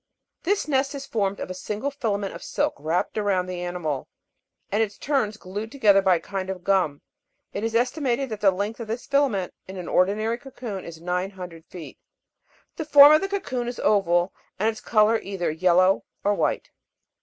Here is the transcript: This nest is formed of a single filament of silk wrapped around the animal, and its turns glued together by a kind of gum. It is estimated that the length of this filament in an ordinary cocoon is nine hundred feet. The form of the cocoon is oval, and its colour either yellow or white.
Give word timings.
This 0.41 0.67
nest 0.67 0.95
is 0.95 1.05
formed 1.05 1.39
of 1.39 1.51
a 1.51 1.53
single 1.53 1.91
filament 1.91 2.33
of 2.33 2.41
silk 2.41 2.73
wrapped 2.79 3.19
around 3.19 3.45
the 3.45 3.61
animal, 3.61 4.07
and 4.71 4.81
its 4.81 4.97
turns 4.97 5.37
glued 5.37 5.71
together 5.71 6.01
by 6.01 6.15
a 6.15 6.19
kind 6.19 6.49
of 6.49 6.63
gum. 6.63 7.03
It 7.53 7.63
is 7.63 7.75
estimated 7.75 8.29
that 8.29 8.41
the 8.41 8.49
length 8.49 8.79
of 8.79 8.87
this 8.87 9.05
filament 9.05 9.53
in 9.67 9.77
an 9.77 9.87
ordinary 9.87 10.39
cocoon 10.39 10.85
is 10.85 10.99
nine 10.99 11.29
hundred 11.29 11.65
feet. 11.67 11.99
The 12.77 12.85
form 12.85 13.11
of 13.11 13.21
the 13.21 13.29
cocoon 13.29 13.67
is 13.67 13.79
oval, 13.79 14.33
and 14.57 14.69
its 14.69 14.81
colour 14.81 15.19
either 15.21 15.51
yellow 15.51 16.03
or 16.23 16.33
white. 16.33 16.71